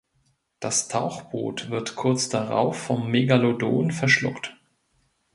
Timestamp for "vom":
2.75-3.11